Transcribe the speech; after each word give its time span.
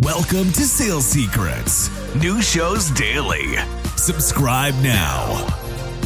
Welcome 0.00 0.52
to 0.52 0.64
Sales 0.64 1.06
Secrets. 1.06 1.88
New 2.16 2.42
shows 2.42 2.90
daily. 2.90 3.56
Subscribe 3.96 4.74
now. 4.82 5.46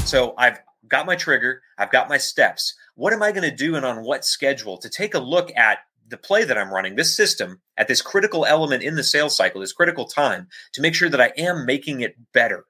So 0.04 0.32
I've 0.38 0.60
got 0.86 1.06
my 1.06 1.16
trigger, 1.16 1.62
I've 1.76 1.90
got 1.90 2.08
my 2.08 2.16
steps. 2.16 2.76
What 2.94 3.12
am 3.12 3.20
I 3.20 3.32
going 3.32 3.50
to 3.50 3.56
do 3.56 3.74
and 3.74 3.84
on 3.84 4.04
what 4.04 4.24
schedule 4.24 4.78
to 4.78 4.88
take 4.88 5.14
a 5.14 5.18
look 5.18 5.50
at 5.56 5.78
the 6.06 6.16
play 6.16 6.44
that 6.44 6.56
I'm 6.56 6.72
running, 6.72 6.94
this 6.94 7.16
system, 7.16 7.62
at 7.76 7.88
this 7.88 8.00
critical 8.00 8.46
element 8.46 8.84
in 8.84 8.94
the 8.94 9.02
sales 9.02 9.34
cycle, 9.34 9.60
this 9.60 9.72
critical 9.72 10.04
time, 10.04 10.46
to 10.74 10.80
make 10.80 10.94
sure 10.94 11.08
that 11.08 11.20
I 11.20 11.32
am 11.36 11.66
making 11.66 12.00
it 12.00 12.14
better? 12.32 12.66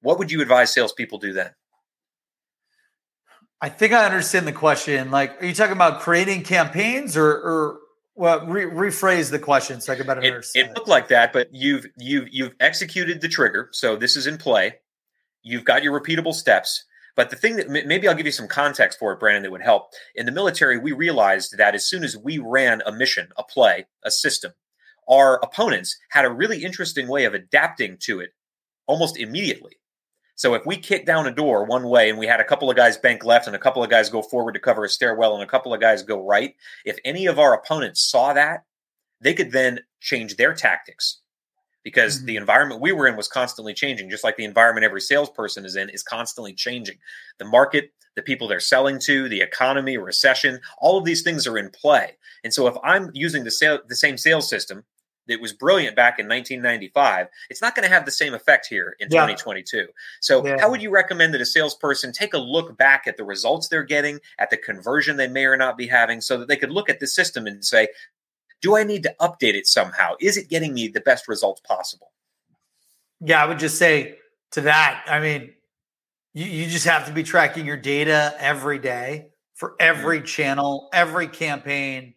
What 0.00 0.20
would 0.20 0.30
you 0.30 0.42
advise 0.42 0.72
salespeople 0.72 1.18
do 1.18 1.32
then? 1.32 1.50
I 3.60 3.68
think 3.68 3.92
I 3.92 4.04
understand 4.04 4.46
the 4.46 4.52
question. 4.52 5.10
Like, 5.10 5.42
are 5.42 5.46
you 5.46 5.54
talking 5.54 5.72
about 5.74 6.02
creating 6.02 6.44
campaigns 6.44 7.16
or, 7.16 7.28
or 7.28 7.80
well, 8.14 8.46
re- 8.46 8.64
rephrase 8.64 9.30
the 9.30 9.38
question 9.38 9.80
so 9.80 9.92
I 9.92 9.96
can 9.96 10.06
better 10.06 10.20
it, 10.20 10.28
understand. 10.28 10.70
It 10.70 10.76
looked 10.76 10.88
like 10.88 11.08
that, 11.08 11.32
but 11.32 11.48
you've 11.52 11.86
you've 11.96 12.28
you've 12.30 12.54
executed 12.60 13.20
the 13.20 13.28
trigger, 13.28 13.68
so 13.72 13.96
this 13.96 14.16
is 14.16 14.26
in 14.26 14.38
play. 14.38 14.76
You've 15.42 15.64
got 15.64 15.82
your 15.82 15.98
repeatable 15.98 16.34
steps. 16.34 16.84
But 17.14 17.28
the 17.28 17.36
thing 17.36 17.56
that 17.56 17.68
maybe 17.68 18.08
I'll 18.08 18.14
give 18.14 18.24
you 18.24 18.32
some 18.32 18.48
context 18.48 18.98
for 18.98 19.12
it, 19.12 19.20
Brandon, 19.20 19.42
that 19.42 19.52
would 19.52 19.62
help. 19.62 19.90
In 20.14 20.24
the 20.24 20.32
military, 20.32 20.78
we 20.78 20.92
realized 20.92 21.58
that 21.58 21.74
as 21.74 21.86
soon 21.86 22.04
as 22.04 22.16
we 22.16 22.38
ran 22.38 22.80
a 22.86 22.92
mission, 22.92 23.28
a 23.36 23.42
play, 23.42 23.86
a 24.02 24.10
system, 24.10 24.52
our 25.06 25.38
opponents 25.42 25.98
had 26.10 26.24
a 26.24 26.30
really 26.30 26.64
interesting 26.64 27.08
way 27.08 27.24
of 27.24 27.34
adapting 27.34 27.98
to 28.04 28.20
it 28.20 28.30
almost 28.86 29.18
immediately. 29.18 29.76
So 30.34 30.54
if 30.54 30.64
we 30.66 30.76
kick 30.76 31.06
down 31.06 31.26
a 31.26 31.34
door 31.34 31.64
one 31.64 31.88
way 31.88 32.08
and 32.08 32.18
we 32.18 32.26
had 32.26 32.40
a 32.40 32.44
couple 32.44 32.70
of 32.70 32.76
guys 32.76 32.96
bank 32.96 33.24
left 33.24 33.46
and 33.46 33.54
a 33.54 33.60
couple 33.60 33.84
of 33.84 33.90
guys 33.90 34.08
go 34.08 34.22
forward 34.22 34.52
to 34.52 34.60
cover 34.60 34.84
a 34.84 34.88
stairwell 34.88 35.34
and 35.34 35.42
a 35.42 35.46
couple 35.46 35.74
of 35.74 35.80
guys 35.80 36.02
go 36.02 36.24
right, 36.26 36.56
if 36.84 36.98
any 37.04 37.26
of 37.26 37.38
our 37.38 37.54
opponents 37.54 38.10
saw 38.10 38.32
that, 38.32 38.64
they 39.20 39.34
could 39.34 39.52
then 39.52 39.80
change 40.00 40.36
their 40.36 40.54
tactics 40.54 41.20
because 41.84 42.16
mm-hmm. 42.16 42.26
the 42.26 42.36
environment 42.36 42.80
we 42.80 42.92
were 42.92 43.06
in 43.06 43.16
was 43.16 43.28
constantly 43.28 43.74
changing, 43.74 44.10
just 44.10 44.24
like 44.24 44.36
the 44.36 44.44
environment 44.44 44.84
every 44.84 45.00
salesperson 45.00 45.64
is 45.64 45.76
in 45.76 45.88
is 45.90 46.02
constantly 46.02 46.54
changing. 46.54 46.96
The 47.38 47.44
market, 47.44 47.92
the 48.16 48.22
people 48.22 48.48
they're 48.48 48.60
selling 48.60 48.98
to, 49.00 49.28
the 49.28 49.40
economy, 49.40 49.96
recession, 49.98 50.60
all 50.78 50.98
of 50.98 51.04
these 51.04 51.22
things 51.22 51.46
are 51.46 51.58
in 51.58 51.70
play. 51.70 52.16
And 52.44 52.52
so 52.52 52.66
if 52.66 52.74
I'm 52.82 53.10
using 53.14 53.44
the 53.44 53.50
sale, 53.50 53.78
the 53.86 53.96
same 53.96 54.16
sales 54.16 54.48
system 54.48 54.84
that 55.28 55.40
was 55.40 55.52
brilliant 55.52 55.96
back 55.96 56.18
in 56.18 56.26
1995, 56.26 57.28
it's 57.48 57.62
not 57.62 57.74
going 57.74 57.88
to 57.88 57.94
have 57.94 58.04
the 58.04 58.10
same 58.10 58.34
effect 58.34 58.66
here 58.66 58.96
in 58.98 59.08
yeah. 59.10 59.26
2022. 59.26 59.86
So, 60.20 60.46
yeah. 60.46 60.60
how 60.60 60.70
would 60.70 60.82
you 60.82 60.90
recommend 60.90 61.34
that 61.34 61.40
a 61.40 61.46
salesperson 61.46 62.12
take 62.12 62.34
a 62.34 62.38
look 62.38 62.76
back 62.76 63.06
at 63.06 63.16
the 63.16 63.24
results 63.24 63.68
they're 63.68 63.84
getting, 63.84 64.20
at 64.38 64.50
the 64.50 64.56
conversion 64.56 65.16
they 65.16 65.28
may 65.28 65.44
or 65.44 65.56
not 65.56 65.76
be 65.76 65.86
having, 65.86 66.20
so 66.20 66.38
that 66.38 66.48
they 66.48 66.56
could 66.56 66.70
look 66.70 66.90
at 66.90 67.00
the 67.00 67.06
system 67.06 67.46
and 67.46 67.64
say, 67.64 67.88
do 68.60 68.76
I 68.76 68.84
need 68.84 69.02
to 69.02 69.14
update 69.20 69.54
it 69.54 69.66
somehow? 69.66 70.14
Is 70.20 70.36
it 70.36 70.48
getting 70.48 70.74
me 70.74 70.88
the 70.88 71.00
best 71.00 71.28
results 71.28 71.60
possible? 71.60 72.12
Yeah, 73.20 73.42
I 73.42 73.46
would 73.46 73.58
just 73.58 73.78
say 73.78 74.18
to 74.52 74.62
that, 74.62 75.04
I 75.08 75.20
mean, 75.20 75.52
you, 76.32 76.46
you 76.46 76.66
just 76.68 76.86
have 76.86 77.06
to 77.06 77.12
be 77.12 77.22
tracking 77.22 77.66
your 77.66 77.76
data 77.76 78.34
every 78.38 78.78
day 78.78 79.28
for 79.54 79.74
every 79.78 80.18
mm-hmm. 80.18 80.26
channel, 80.26 80.88
every 80.92 81.28
campaign, 81.28 82.14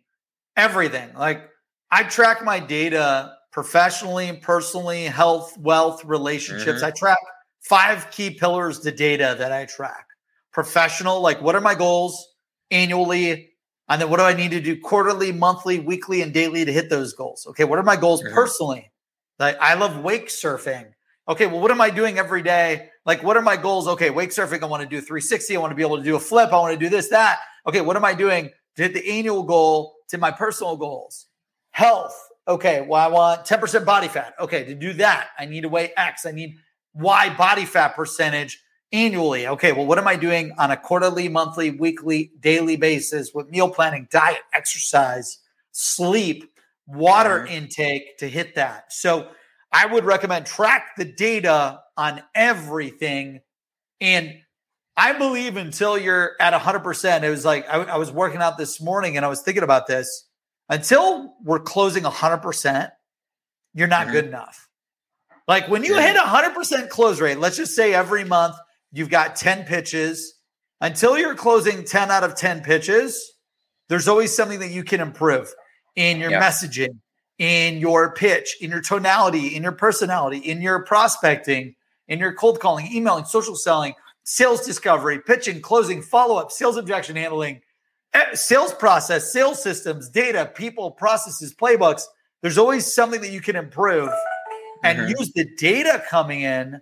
everything. 0.56 1.14
Like, 1.14 1.50
I 1.92 2.04
track 2.04 2.44
my 2.44 2.60
data 2.60 3.34
professionally 3.52 4.28
and 4.28 4.42
personally, 4.42 5.06
health, 5.06 5.58
wealth, 5.58 6.04
relationships. 6.04 6.80
Mm-hmm. 6.80 6.86
I 6.86 6.92
track 6.92 7.18
five 7.62 8.12
key 8.12 8.32
pillars 8.32 8.80
to 8.82 8.92
data 8.92 9.36
that 9.40 9.52
I 9.52 9.66
track. 9.66 10.06
Professional, 10.52 11.22
like 11.22 11.42
what 11.42 11.56
are 11.56 11.62
my 11.62 11.76
goals 11.76 12.36
annually? 12.72 13.52
And 13.88 14.02
then 14.02 14.10
what 14.10 14.18
do 14.18 14.24
I 14.24 14.34
need 14.34 14.52
to 14.52 14.62
do 14.62 14.80
quarterly, 14.80 15.32
monthly, 15.32 15.80
weekly, 15.80 16.22
and 16.22 16.34
daily 16.34 16.66
to 16.66 16.74
hit 16.74 16.90
those 16.90 17.14
goals? 17.14 17.46
Okay, 17.50 17.64
what 17.64 17.80
are 17.80 17.84
my 17.84 17.96
goals 17.96 18.22
mm-hmm. 18.22 18.34
personally? 18.34 18.92
Like 19.40 19.58
I 19.60 19.76
love 19.76 20.04
wake 20.04 20.28
surfing. 20.28 20.92
Okay, 21.28 21.48
well, 21.48 21.60
what 21.60 21.72
am 21.72 21.82
I 21.82 21.90
doing 21.90 22.20
every 22.20 22.44
day? 22.44 22.90
Like, 23.06 23.24
what 23.24 23.36
are 23.36 23.42
my 23.42 23.58
goals? 23.58 23.88
Okay, 23.88 24.12
wake 24.12 24.30
surfing, 24.30 24.62
I 24.62 24.68
want 24.68 24.84
to 24.84 24.90
do 24.90 25.02
360. 25.02 25.56
I 25.56 25.60
want 25.60 25.72
to 25.72 25.76
be 25.76 25.82
able 25.82 25.98
to 25.98 26.04
do 26.04 26.16
a 26.16 26.20
flip. 26.20 26.54
I 26.54 26.60
want 26.60 26.74
to 26.74 26.80
do 26.80 26.90
this, 26.90 27.10
that. 27.10 27.40
Okay, 27.66 27.82
what 27.82 27.96
am 27.96 28.06
I 28.06 28.14
doing 28.14 28.52
to 28.76 28.84
hit 28.84 28.94
the 28.94 29.08
annual 29.10 29.42
goal 29.42 29.96
to 30.10 30.20
my 30.20 30.30
personal 30.30 30.78
goals? 30.78 31.26
Health. 31.76 32.30
Okay. 32.48 32.80
Well, 32.80 33.02
I 33.02 33.08
want 33.08 33.44
10% 33.44 33.84
body 33.84 34.08
fat. 34.08 34.34
Okay. 34.40 34.64
To 34.64 34.74
do 34.74 34.94
that, 34.94 35.32
I 35.38 35.46
need 35.46 35.64
to 35.64 35.68
weigh 35.68 35.92
X. 35.98 36.26
I 36.26 36.32
need 36.32 36.56
Y 36.94 37.36
body 37.36 37.66
fat 37.66 37.98
percentage 37.98 38.64
annually. 38.94 39.46
Okay. 39.46 39.74
Well, 39.74 39.86
what 39.86 39.98
am 39.98 40.08
I 40.08 40.16
doing 40.16 40.54
on 40.58 40.72
a 40.72 40.78
quarterly, 40.78 41.28
monthly, 41.28 41.72
weekly, 41.72 42.32
daily 42.40 42.78
basis 42.78 43.34
with 43.34 43.50
meal 43.50 43.70
planning, 43.70 44.08
diet, 44.10 44.40
exercise, 44.54 45.40
sleep, 45.74 46.50
water 46.88 47.40
mm-hmm. 47.40 47.56
intake 47.56 48.20
to 48.20 48.30
hit 48.30 48.56
that? 48.56 48.94
So 48.94 49.28
I 49.70 49.86
would 49.86 50.06
recommend 50.06 50.46
track 50.46 50.96
the 50.96 51.04
data 51.04 51.82
on 51.98 52.24
everything. 52.34 53.42
And 54.00 54.34
I 54.96 55.12
believe 55.12 55.58
until 55.58 55.98
you're 55.98 56.38
at 56.40 56.54
100%, 56.54 57.24
it 57.24 57.30
was 57.30 57.44
like 57.44 57.68
I, 57.68 57.84
I 57.84 57.98
was 57.98 58.14
working 58.14 58.42
out 58.42 58.58
this 58.58 58.80
morning 58.80 59.18
and 59.18 59.26
I 59.26 59.28
was 59.28 59.42
thinking 59.42 59.64
about 59.64 59.88
this 59.88 60.26
until 60.70 61.34
we're 61.44 61.60
closing 61.60 62.04
100%, 62.04 62.92
you're 63.74 63.88
not 63.88 64.04
mm-hmm. 64.04 64.12
good 64.12 64.26
enough. 64.26 64.68
Like 65.48 65.70
when 65.70 65.84
you 65.84 65.96
yeah. 65.96 66.14
hit 66.14 66.18
100% 66.18 66.90
close 66.90 67.22
rate, 67.22 67.38
let's 67.40 67.58
just 67.58 67.76
say 67.76 67.94
every 67.94 68.24
month 68.24 68.56
you've 68.92 69.10
got 69.10 69.36
10 69.36 69.66
pitches, 69.66 70.34
until 70.82 71.18
you're 71.18 71.36
closing 71.36 71.84
10 71.84 72.12
out 72.12 72.24
of 72.24 72.36
10 72.36 72.62
pitches, 72.62 73.34
there's 73.90 74.08
always 74.08 74.36
something 74.36 74.60
that 74.60 74.72
you 74.72 74.84
can 74.84 75.00
improve 75.00 75.54
in 75.96 76.20
your 76.20 76.32
yeah. 76.32 76.42
messaging, 76.42 77.00
in 77.38 77.78
your 77.78 78.14
pitch, 78.14 78.58
in 78.62 78.72
your 78.72 78.82
tonality, 78.82 79.56
in 79.56 79.64
your 79.64 79.72
personality, 79.72 80.40
in 80.40 80.62
your 80.62 80.84
prospecting, 80.84 81.76
in 82.08 82.20
your 82.20 82.34
cold 82.34 82.60
calling, 82.60 82.88
emailing, 82.92 83.26
social 83.26 83.56
selling, 83.56 83.94
sales 84.24 84.66
discovery, 84.66 85.20
pitching, 85.20 85.62
closing, 85.62 86.02
follow 86.02 86.38
up, 86.38 86.52
sales 86.52 86.78
objection 86.78 87.16
handling, 87.16 87.62
sales 88.34 88.74
process, 88.74 89.32
sales 89.32 89.62
systems, 89.62 90.10
data, 90.10 90.52
people, 90.56 90.92
processes, 90.92 91.54
playbooks. 91.54 92.04
There's 92.42 92.58
always 92.58 92.92
something 92.92 93.22
that 93.22 93.32
you 93.32 93.42
can 93.42 93.56
improve 93.56 94.10
and 94.84 95.00
mm-hmm. 95.00 95.14
use 95.18 95.32
the 95.34 95.48
data 95.58 96.04
coming 96.10 96.42
in 96.42 96.82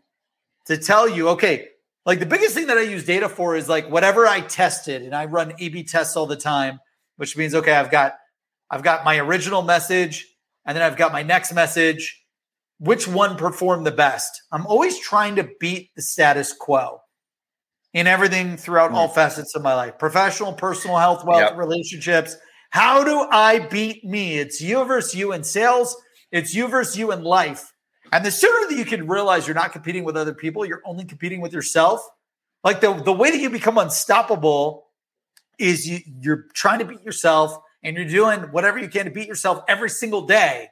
to 0.65 0.77
tell 0.77 1.07
you, 1.07 1.29
okay, 1.29 1.69
like 2.05 2.19
the 2.19 2.25
biggest 2.25 2.53
thing 2.53 2.67
that 2.67 2.77
I 2.77 2.81
use 2.81 3.05
data 3.05 3.29
for 3.29 3.55
is 3.55 3.69
like 3.69 3.89
whatever 3.89 4.27
I 4.27 4.41
tested, 4.41 5.03
and 5.03 5.15
I 5.15 5.25
run 5.25 5.53
A/B 5.59 5.83
tests 5.83 6.17
all 6.17 6.25
the 6.25 6.35
time, 6.35 6.79
which 7.15 7.37
means 7.37 7.55
okay, 7.55 7.73
I've 7.73 7.91
got 7.91 8.15
I've 8.69 8.83
got 8.83 9.05
my 9.05 9.17
original 9.19 9.61
message, 9.61 10.27
and 10.65 10.75
then 10.75 10.83
I've 10.83 10.97
got 10.97 11.13
my 11.13 11.23
next 11.23 11.53
message. 11.53 12.19
Which 12.79 13.07
one 13.07 13.37
performed 13.37 13.85
the 13.85 13.91
best? 13.91 14.41
I'm 14.51 14.67
always 14.67 14.99
trying 14.99 15.37
to 15.37 15.47
beat 15.59 15.91
the 15.95 16.01
status 16.01 16.51
quo 16.51 16.99
in 17.93 18.07
everything 18.07 18.57
throughout 18.57 18.91
all 18.91 19.07
facets 19.07 19.55
of 19.55 19.61
my 19.61 19.73
life 19.73 19.97
professional, 19.97 20.53
personal 20.53 20.97
health, 20.97 21.23
wealth, 21.25 21.41
yep. 21.41 21.57
relationships. 21.57 22.35
How 22.71 23.03
do 23.03 23.27
I 23.29 23.59
beat 23.59 24.03
me? 24.03 24.39
It's 24.39 24.59
you 24.59 24.83
versus 24.85 25.13
you 25.13 25.31
in 25.31 25.43
sales, 25.43 25.95
it's 26.31 26.55
you 26.55 26.67
versus 26.67 26.97
you 26.97 27.11
in 27.11 27.23
life. 27.23 27.71
And 28.11 28.25
the 28.25 28.31
sooner 28.31 28.67
that 28.67 28.77
you 28.77 28.85
can 28.85 29.07
realize 29.07 29.47
you're 29.47 29.55
not 29.55 29.71
competing 29.71 30.03
with 30.03 30.17
other 30.17 30.33
people, 30.33 30.65
you're 30.65 30.81
only 30.85 31.05
competing 31.05 31.39
with 31.39 31.53
yourself. 31.53 32.01
Like 32.63 32.81
the, 32.81 32.93
the 32.93 33.13
way 33.13 33.31
that 33.31 33.39
you 33.39 33.49
become 33.49 33.77
unstoppable 33.77 34.85
is 35.59 35.87
you, 35.87 35.99
you're 36.21 36.45
trying 36.53 36.79
to 36.79 36.85
beat 36.85 37.01
yourself 37.01 37.57
and 37.83 37.95
you're 37.95 38.05
doing 38.05 38.39
whatever 38.51 38.79
you 38.79 38.87
can 38.87 39.05
to 39.05 39.11
beat 39.11 39.27
yourself 39.27 39.63
every 39.67 39.89
single 39.89 40.25
day 40.25 40.69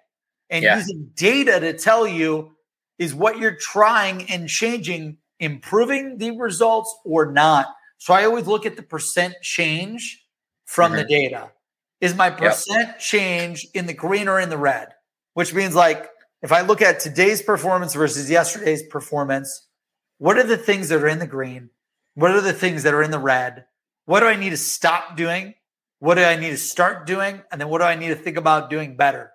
and 0.50 0.64
yeah. 0.64 0.78
using 0.78 1.12
data 1.16 1.60
to 1.60 1.74
tell 1.74 2.08
you 2.08 2.56
is 2.98 3.14
what 3.14 3.40
you're 3.40 3.56
trying 3.56 4.30
and 4.30 4.48
changing 4.48 5.18
improving 5.42 6.18
the 6.18 6.32
results 6.38 6.96
or 7.04 7.32
not. 7.32 7.68
So 7.98 8.14
I 8.14 8.24
always 8.24 8.48
look 8.48 8.66
at 8.66 8.78
the 8.78 8.84
percent 8.84 9.36
change 9.42 10.26
from 10.66 10.92
mm-hmm. 10.92 11.02
the 11.02 11.06
data. 11.06 11.52
Is 12.00 12.16
my 12.16 12.30
percent 12.30 12.88
yep. 12.88 13.00
change 13.00 13.68
in 13.74 13.86
the 13.86 13.94
green 13.94 14.28
or 14.28 14.40
in 14.40 14.50
the 14.50 14.58
red? 14.58 14.90
Which 15.34 15.54
means 15.54 15.76
like 15.76 16.10
if 16.42 16.52
I 16.52 16.62
look 16.62 16.82
at 16.82 17.00
today's 17.00 17.42
performance 17.42 17.94
versus 17.94 18.30
yesterday's 18.30 18.84
performance, 18.84 19.68
what 20.18 20.38
are 20.38 20.44
the 20.44 20.58
things 20.58 20.90
that 20.90 21.04
are 21.04 21.08
in 21.08 21.20
the 21.20 21.28
green? 21.28 21.70
What 22.16 22.32
are 22.32 22.42
the 22.42 22.54
things 22.54 22.84
that 22.84 22.94
are 22.94 23.04
in 23.04 23.12
the 23.12 23.20
red? 23.20 23.66
What 24.06 24.22
do 24.22 24.28
I 24.28 24.36
need 24.36 24.50
to 24.52 24.58
stop 24.58 25.16
doing? 25.16 25.54
What 26.00 26.16
do 26.16 26.24
I 26.24 26.36
need 26.36 26.50
to 26.50 26.58
start 26.58 27.06
doing? 27.06 27.42
And 27.52 27.62
then 27.62 27.70
what 27.70 27.80
do 27.80 27.86
I 27.86 27.96
need 27.96 28.10
to 28.10 28.16
think 28.16 28.38
about 28.38 28.70
doing 28.70 28.98
better? 28.98 29.32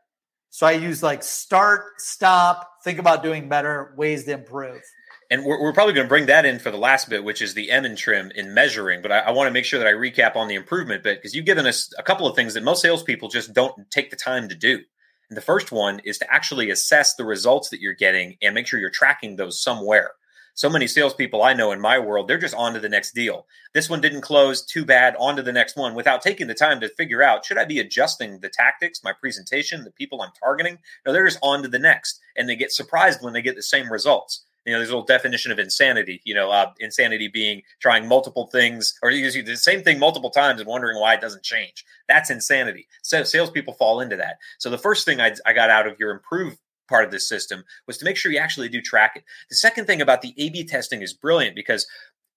So 0.51 0.67
I 0.67 0.73
use 0.73 1.03
like 1.03 1.23
start, 1.23 1.85
stop, 1.99 2.69
think 2.83 2.99
about 2.99 3.23
doing 3.23 3.49
better, 3.49 3.95
ways 3.97 4.25
to 4.25 4.33
improve 4.33 4.83
and 5.31 5.45
we're, 5.45 5.61
we're 5.61 5.73
probably 5.73 5.95
going 5.95 6.07
to 6.07 6.09
bring 6.09 6.27
that 6.27 6.45
in 6.45 6.59
for 6.59 6.71
the 6.71 6.77
last 6.77 7.09
bit, 7.09 7.25
which 7.25 7.43
is 7.43 7.55
the 7.55 7.71
M 7.71 7.85
and 7.85 7.97
trim 7.97 8.31
in 8.35 8.55
measuring. 8.55 9.03
But 9.03 9.13
I, 9.13 9.19
I 9.21 9.31
want 9.31 9.49
to 9.49 9.53
make 9.53 9.65
sure 9.65 9.79
that 9.79 9.89
I 9.89 9.93
recap 9.93 10.37
on 10.37 10.49
the 10.49 10.55
improvement 10.55 11.03
bit 11.03 11.19
because 11.19 11.35
you've 11.35 11.47
given 11.47 11.67
us 11.67 11.93
a 11.99 12.03
couple 12.03 12.27
of 12.27 12.37
things 12.37 12.55
that 12.55 12.63
most 12.63 12.83
salespeople 12.83 13.29
just 13.29 13.53
don't 13.53 13.91
take 13.91 14.11
the 14.11 14.17
time 14.17 14.49
to 14.49 14.55
do. 14.55 14.81
And 15.29 15.37
the 15.37 15.43
first 15.43 15.73
one 15.73 16.01
is 16.05 16.19
to 16.19 16.33
actually 16.33 16.71
assess 16.71 17.15
the 17.15 17.25
results 17.25 17.71
that 17.71 17.81
you're 17.81 17.95
getting 17.95 18.37
and 18.43 18.55
make 18.55 18.67
sure 18.67 18.79
you're 18.79 18.91
tracking 18.91 19.37
those 19.37 19.61
somewhere. 19.61 20.13
So 20.55 20.71
many 20.71 20.87
salespeople 20.87 21.43
I 21.43 21.53
know 21.53 21.73
in 21.73 21.83
my 21.83 21.99
world, 21.99 22.29
they're 22.29 22.39
just 22.39 22.55
on 22.55 22.73
to 22.73 22.81
the 22.81 22.89
next 22.89 23.15
deal. 23.15 23.47
This 23.75 23.91
one 23.91 24.01
didn't 24.01 24.23
close, 24.23 24.65
too 24.65 24.87
bad, 24.87 25.15
on 25.19 25.37
to 25.37 25.43
the 25.43 25.53
next 25.53 25.77
one 25.77 25.95
without 25.95 26.23
taking 26.23 26.47
the 26.47 26.55
time 26.55 26.81
to 26.81 26.89
figure 26.89 27.23
out 27.23 27.45
should 27.45 27.59
I 27.59 27.67
be 27.67 27.79
adjusting 27.79 28.41
the 28.41 28.49
tactics, 28.49 29.05
my 29.05 29.13
presentation, 29.13 29.85
the 29.85 29.91
people 29.91 30.23
I'm 30.23 30.31
targeting? 30.41 30.79
No, 31.05 31.13
they're 31.13 31.27
just 31.27 31.41
on 31.43 31.63
to 31.63 31.69
the 31.69 31.79
next. 31.79 32.21
And 32.37 32.49
they 32.49 32.57
get 32.57 32.73
surprised 32.73 33.23
when 33.23 33.35
they 33.35 33.43
get 33.43 33.55
the 33.55 33.63
same 33.63 33.93
results 33.93 34.45
you 34.67 34.73
know, 34.73 34.79
there's 34.79 34.91
a 34.91 34.93
little 34.93 35.07
definition 35.07 35.53
of 35.53 35.59
insanity. 35.59 36.21
You 36.25 36.35
know, 36.35 36.51
uh, 36.51 36.73
insanity 36.81 37.29
being 37.29 37.63
trying 37.81 38.09
multiple 38.09 38.49
things 38.49 38.99
or 39.03 39.11
using 39.11 39.45
the 39.45 39.57
same 39.57 39.83
thing 39.83 39.99
multiple 39.99 40.31
times 40.31 40.61
and 40.61 40.69
wondering 40.69 41.01
why 41.01 41.15
it 41.15 41.21
doesn't 41.21 41.45
change. 41.45 41.85
That's 42.09 42.31
insanity. 42.31 42.89
So 43.03 43.23
salespeople 43.23 43.75
fall 43.75 44.01
into 44.01 44.17
that. 44.17 44.39
So 44.59 44.69
the 44.69 44.79
first 44.79 45.05
thing 45.05 45.21
I, 45.21 45.35
I 45.47 45.53
got 45.53 45.71
out 45.71 45.87
of 45.87 45.99
your 46.01 46.11
improved 46.11 46.59
part 46.89 47.05
of 47.05 47.11
this 47.11 47.29
system 47.29 47.65
was 47.87 47.97
to 47.99 48.05
make 48.05 48.17
sure 48.17 48.33
you 48.33 48.39
actually 48.39 48.69
do 48.69 48.83
track 48.83 49.13
it. 49.15 49.25
The 49.49 49.57
second 49.57 49.87
thing 49.87 50.01
about 50.01 50.23
the 50.23 50.35
A/B 50.37 50.65
testing 50.65 51.01
is 51.01 51.13
brilliant 51.13 51.55
because 51.55 51.87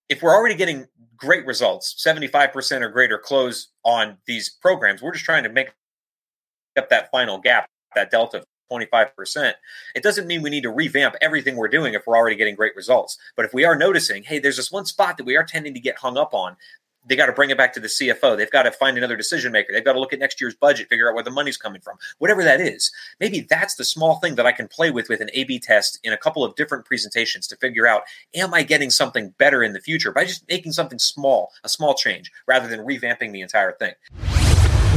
if 0.07 0.21
we're 0.21 0.33
already 0.33 0.55
getting 0.55 0.87
great 1.17 1.45
results, 1.45 2.03
75% 2.05 2.81
or 2.81 2.89
greater 2.89 3.17
close 3.17 3.69
on 3.83 4.17
these 4.25 4.49
programs, 4.49 5.01
we're 5.01 5.13
just 5.13 5.25
trying 5.25 5.43
to 5.43 5.49
make 5.49 5.69
up 6.77 6.89
that 6.89 7.11
final 7.11 7.39
gap, 7.39 7.67
that 7.95 8.09
delta 8.09 8.43
25%, 8.69 9.54
it 9.95 10.04
doesn't 10.04 10.27
mean 10.27 10.42
we 10.42 10.50
need 10.50 10.63
to 10.63 10.71
revamp 10.71 11.16
everything 11.21 11.56
we're 11.56 11.68
doing 11.68 11.94
if 11.94 12.06
we're 12.06 12.18
already 12.18 12.36
getting 12.36 12.56
great 12.56 12.75
results. 12.75 13.18
But 13.36 13.45
if 13.45 13.54
we 13.54 13.66
are 13.66 13.75
noticing, 13.75 14.24
hey, 14.24 14.39
there's 14.39 14.57
this 14.57 14.71
one 14.71 14.86
spot 14.86 15.18
that 15.18 15.25
we 15.25 15.38
are 15.38 15.44
tending 15.44 15.74
to 15.74 15.80
get 15.80 16.00
hung 16.00 16.18
up 16.18 16.33
on, 16.33 16.57
they 17.07 17.16
got 17.16 17.27
to 17.27 17.33
bring 17.33 17.50
it 17.50 17.57
back 17.57 17.74
to 17.74 17.80
the 17.80 17.88
CFO. 17.88 18.38
They've 18.38 18.51
got 18.51 18.63
to 18.63 18.71
find 18.71 18.98
another 18.98 19.16
decision 19.16 19.51
maker. 19.51 19.74
They've 19.74 19.83
got 19.83 19.94
to 19.94 20.00
look 20.00 20.13
at 20.13 20.19
next 20.19 20.39
year's 20.39 20.54
budget, 20.54 20.89
figure 20.89 21.10
out 21.10 21.16
where 21.16 21.24
the 21.24 21.31
money's 21.31 21.57
coming 21.57 21.81
from, 21.81 21.98
whatever 22.19 22.44
that 22.44 22.62
is. 22.62 22.92
Maybe 23.19 23.42
that's 23.42 23.75
the 23.75 23.86
small 23.86 24.18
thing 24.18 24.36
that 24.36 24.45
I 24.45 24.51
can 24.51 24.68
play 24.68 24.92
with 24.92 25.10
with 25.10 25.22
an 25.22 25.30
A 25.33 25.44
B 25.45 25.60
test 25.60 26.00
in 26.04 26.13
a 26.13 26.18
couple 26.18 26.44
of 26.44 26.56
different 26.56 26.86
presentations 26.86 27.48
to 27.48 27.56
figure 27.56 27.88
out 27.88 28.04
am 28.36 28.54
I 28.54 28.63
getting 28.63 28.92
something 28.92 29.33
better 29.38 29.63
in 29.63 29.74
the 29.74 29.80
future 29.80 30.12
by 30.12 30.25
just 30.25 30.48
making 30.48 30.74
something 30.74 31.00
small, 31.00 31.51
a 31.63 31.69
small 31.69 31.95
change, 31.95 32.31
rather 32.48 32.68
than 32.68 32.81
revamping 32.81 33.31
the 33.31 33.42
entire 33.42 33.72
thing. 33.72 33.94